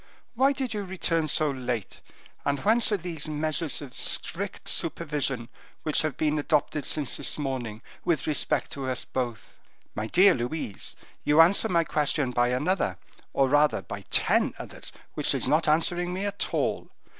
Why 0.33 0.51
did 0.51 0.73
you 0.73 0.83
return 0.83 1.27
so 1.27 1.51
late, 1.51 1.99
and 2.43 2.57
whence 2.61 2.91
are 2.91 2.97
these 2.97 3.29
measures 3.29 3.83
of 3.83 3.93
strict 3.93 4.67
supervision 4.67 5.47
which 5.83 6.01
have 6.01 6.17
been 6.17 6.39
adopted 6.39 6.85
since 6.85 7.17
this 7.17 7.37
morning, 7.37 7.83
with 8.03 8.25
respect 8.25 8.71
to 8.71 8.89
us 8.89 9.05
both?" 9.05 9.59
"My 9.93 10.07
dear 10.07 10.33
Louise, 10.33 10.95
you 11.23 11.39
answer 11.39 11.69
my 11.69 11.83
question 11.83 12.31
by 12.31 12.47
another, 12.47 12.97
or 13.31 13.47
rather, 13.47 13.83
by 13.83 14.01
ten 14.09 14.55
others, 14.57 14.91
which 15.13 15.35
is 15.35 15.47
not 15.47 15.67
answering 15.67 16.13
me 16.15 16.25
at 16.25 16.51
all. 16.51 16.89